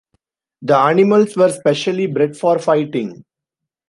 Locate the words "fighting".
2.57-3.23